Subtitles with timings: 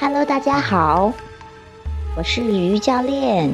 [0.00, 1.12] Hello，大家好，
[2.16, 3.50] 我是于教练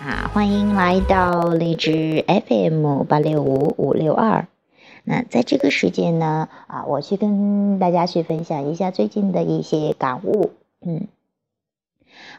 [0.00, 4.48] 啊，欢迎来到荔枝 FM 八六五五六二。
[5.04, 10.50] 那在这个时间呢，啊，我去跟大家去分享一下最近的一些感悟。
[10.84, 11.06] 嗯，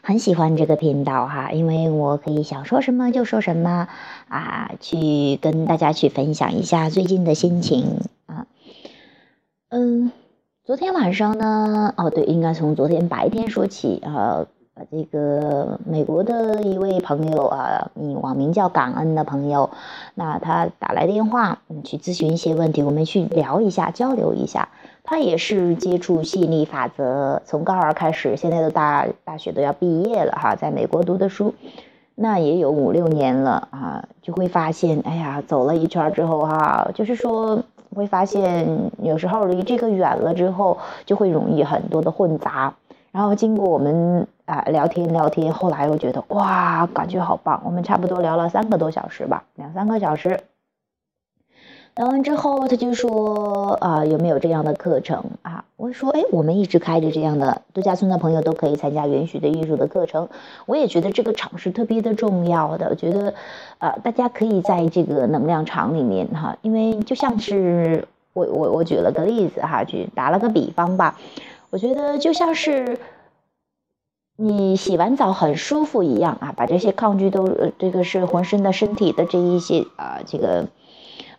[0.02, 3.88] 很喜欢这个频道哈，因为我可以想说什么就说什么
[4.28, 8.46] 啊，去跟大家去分享一下最近的心情啊。
[9.70, 10.12] 嗯。
[10.66, 11.92] 昨天晚上呢？
[11.98, 14.46] 哦，对，应该从昨天白天说起啊。
[14.90, 19.68] 这个美国的一位朋友啊，你网名叫感恩的朋友，
[20.14, 24.70] 那他打来电话，去咨询一些问题，我们去聊一下，交流一下。
[25.02, 31.54] 他也是接触吸引力法则，从高二开始，现在都大大学都要毕业了哈，在美国读的书，
[32.14, 37.62] 那也有五六年了啊，就会发现，哎呀，走了一圈之后哈，就是说。
[37.94, 38.66] 会发现
[39.02, 42.74] 有时候离这个远了之后，就会容易很多的混杂。
[43.12, 47.62] 然后经过我们啊聊天聊天，后来我觉得哇，感觉好棒。
[47.64, 50.40] 我们差不多聊了三个多小时吧，两三个小时。
[51.96, 55.64] 聊完之后，他就说啊，有没有这样的课程啊？
[55.76, 60.28] 我说，哎，我们一直开着这样的度假村的朋友都可以参加允许的艺术的课程。
[60.66, 62.88] 我也觉得这个场是特别的重要的。
[62.90, 63.34] 我觉得，
[63.78, 71.20] 呃，大家可以在这个能量场里面哈，因为就像是我我我举了个例子哈，去打了个比方吧。
[71.70, 72.98] 我觉得就像是
[74.36, 77.48] 你洗完澡很舒服一样啊，把这些抗拒都
[77.78, 80.66] 这个是浑身的身体的这一些啊这个。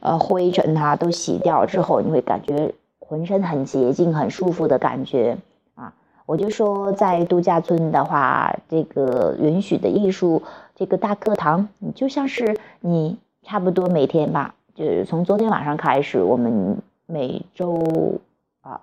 [0.06, 5.36] 呃，灰尘它都洗掉之后，你会感觉浑身很洁净、很舒服的感觉
[5.73, 5.92] 啊！
[6.28, 10.44] 我就说，在度假村的话，这个允许的艺术
[10.75, 18.19] 这个大课堂，你就像是你差不多每天吧，就是从昨天晚上开始，我们每周
[18.62, 18.81] 啊，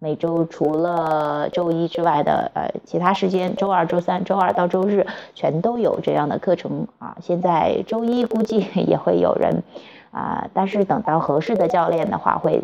[0.00, 7.16] 每周除了周一之外的呃其他时间，周二、周三、周二到周日全都有这样的课程啊！
[7.20, 9.62] 现在周一估计 也会有人。
[10.16, 12.62] 啊，但是等到合适的教练的话，会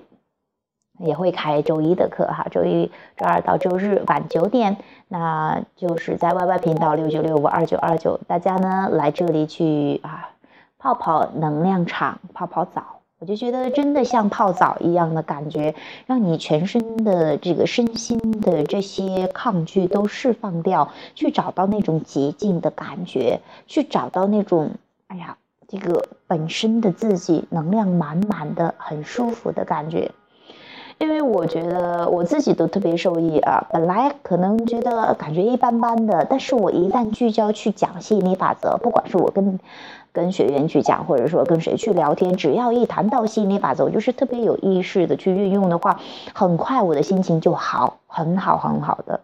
[0.99, 10.31] 也会开周一的课哈，周一、周二到周日晚九点，那就是在 Y Y 频道六九六五二九二九，大家呢来这里去啊
[10.79, 15.75] 泡泡能量场，泡泡澡，我就觉得真的像泡澡一样的感觉，
[16.07, 24.71] 让你全身的这个身心的这些抗拒都释放掉，去找到那种洁净的感觉，去找到那种
[25.09, 25.37] 哎呀。
[25.73, 30.11] 这个本身的自己能量满满的，很舒服的感觉，
[30.99, 33.67] 因为我觉得我自己都特别受益啊。
[33.73, 39.59] 本来可能觉得感觉一般般的，但是我一旦聚焦去讲吸引力法则，不管是我跟
[40.13, 45.99] 跟学员去讲，或者说跟谁去聊天，只要一谈到吸引力法则，我就是特别有意识的去运用的话，
[46.35, 49.21] 很快我的心情就好，很好很好的，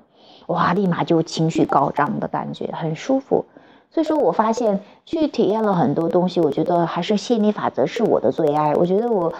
[0.46, 3.44] 哇，立马就情绪高涨的感觉，很舒服。
[3.90, 8.74] 所以说我发现去体验了很多东西，我觉得还是吸引力法则是我的最爱。
[8.74, 9.34] 我觉得我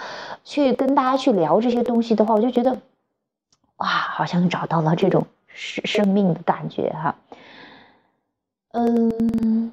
[0.45, 2.79] 去跟大家去聊这些东西的话，我就觉得
[3.77, 7.15] 哇，好像找到了这种生生命的感觉哈，
[8.73, 9.73] 嗯。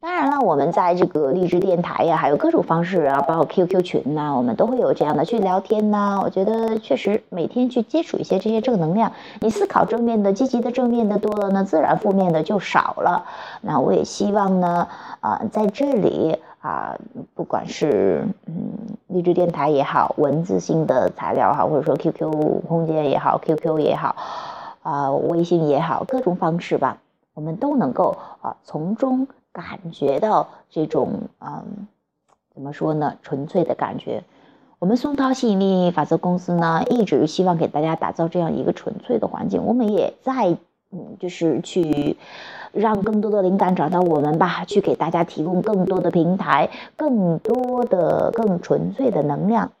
[0.00, 6.20] 当然了，我们在这个励志电台呀，还有各种方式啊，包括 QQ 群呐，我们都会有这样的去聊天呐。
[6.22, 9.10] 我觉得确实每天去接触一些这些正能量，
[9.40, 13.24] 你思考正面的、积极的、正面的多了呢，自然负面的就少了。
[13.60, 14.86] 那我也希望呢，
[15.18, 16.96] 啊，在这里啊，
[17.34, 18.54] 不管是嗯
[19.08, 24.14] 励志电台也好，文字性的材料哈，或者说 QQ 空间也好，QQ 也好，
[24.82, 26.98] 啊，微信也好，各种方式吧，
[27.34, 29.26] 我们都能够啊从中。
[29.52, 31.86] 感觉到这种嗯，
[32.54, 33.14] 怎么说呢？
[33.22, 34.22] 纯粹的感觉。
[34.78, 39.64] 我们松涛吸引力法则公司呢，一直希望给大家打造这样一个纯粹的环境。
[39.64, 40.56] 我们也在
[40.90, 42.16] 嗯，就是去
[42.72, 49.72] 让更多的灵感找到我们吧，去给大家提供更多的平台，更多的更纯粹的能量。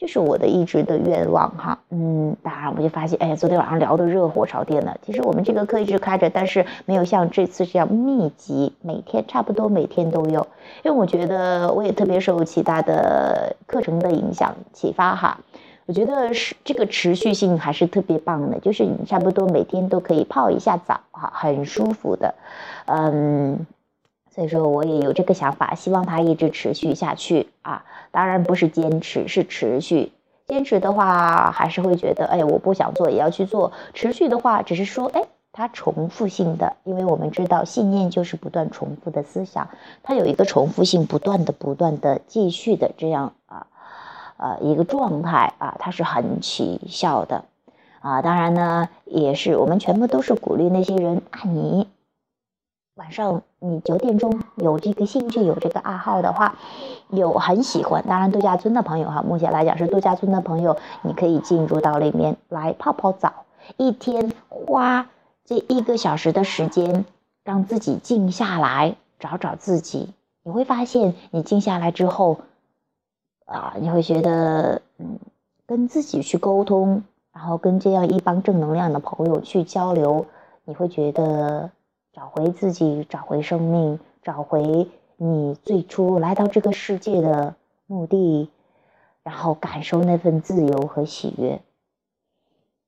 [0.00, 4.96] 这是我的一直的愿望哈，嗯，当然我就发现，哎呀，昨天晚上聊得热火朝天的。
[5.04, 10.46] 其实我们这个课一直开着，但是没有像这次这样密集，每天差不多每天都有。
[10.84, 15.40] 因为我觉得我也特别受其他的课程的影响启发哈，
[15.86, 22.36] 我觉得是这个持续性还是特别棒的，就是你差不多每天都可以泡一下澡哈，很舒服的，
[22.86, 23.66] 嗯。
[24.38, 27.84] 所以说，我也有这个想法，希望它一直持续下去啊！
[28.12, 30.12] 当然不是坚持，是持续。
[30.46, 33.72] 坚持的话，还是会觉得，哎，我不想做也要去做。
[33.94, 39.68] 持续的话，只是说，哎，它重复性的，因为我们知道，信念就是不断重复的思想，
[40.04, 43.66] 它有一个重复性，不断的、不断的继续的这样啊，
[44.36, 47.44] 呃，一个状态啊，它是很起效的。
[47.98, 48.22] 啊。
[48.22, 51.88] 当然呢，也是我们全部都是鼓励那些人啊，你
[52.98, 56.56] 晚上你九点钟有这个兴趣、有这个爱好的话，
[57.10, 58.04] 有很喜欢。
[58.08, 63.32] 当然，度假村的朋友哈，目前来讲是度假村的朋友，你可以进入到里面来泡泡澡，
[63.76, 65.08] 一天花
[65.44, 67.04] 这一个小时的时间，
[67.44, 70.12] 让自己静下来，找找自己。
[70.42, 72.38] 你会发现，你静下来之后，
[73.46, 75.20] 啊，你会觉得，嗯，
[75.66, 80.26] 跟自己去沟通，然后跟这样一帮正能量的朋友去交流，
[80.64, 81.70] 你会觉得
[82.18, 84.88] 找回自己，找回生命，找回
[85.18, 87.54] 你最初来到这个世界的
[87.86, 88.50] 目的，
[89.22, 91.60] 然后感受那份自由和喜悦。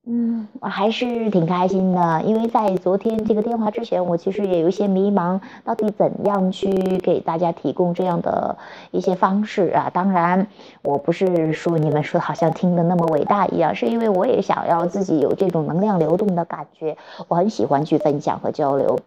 [0.05, 8.59] 嗯，我还是挺开心的，因为在昨天这个电话之前，我其实也有一些迷茫，到底怎样去给大家提供这样的
[8.91, 9.91] 一些方式啊？
[9.95, 10.49] 当然，
[10.83, 16.97] 我不是说你们说好像听的那么伟大一样，是因为我也想要自己有这种能量流动的感觉，
[17.29, 18.99] 我很喜欢去分享和交流。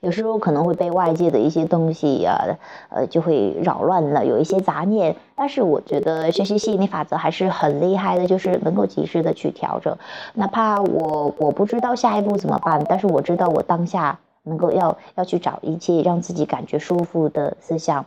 [0.00, 2.36] 有时候可能会被外界的一些东西啊，
[2.90, 5.16] 呃，就会扰乱了，有一些杂念。
[5.34, 9.96] 但是我觉得学习吸引力法则还是很厉害的，就是能够及时的去调整。
[10.34, 18.04] 哪怕我我不知道下一步怎么办，但是我知道我当下能够要要去找一切让自己感觉舒服的思想，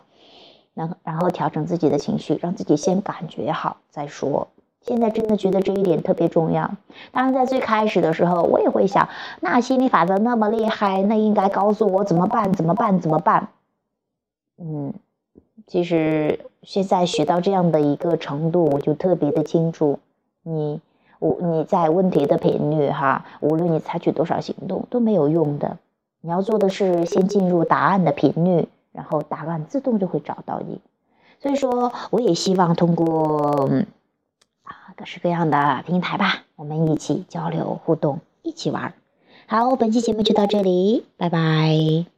[0.74, 4.48] 然然后调整自己的情绪，让自己先感觉好再说。
[4.88, 6.70] 现在真的觉得这一点特别重要。
[7.12, 12.54] 当然，在最开始的时候，我也会想，那心理法则那么厉害，那应该告诉我怎么办？
[12.54, 12.98] 怎么办？
[12.98, 13.50] 怎么办？
[14.58, 14.94] 嗯，
[15.66, 19.98] 其实现在学到这样的一个程度，我就特别的清楚，
[20.42, 20.80] 你
[21.18, 25.76] 我你在问题的频率哈，无论你采取多少行动都没有用的。
[26.22, 30.80] 你要做的是先进入答案的频率，然后答案自动就会找到你。
[31.40, 33.68] 所以说，我也希望通过。
[34.98, 38.94] 各式各样的平台吧，我们一起交流互动，一起玩。
[39.46, 42.17] 好，本期节目就到这里，拜拜。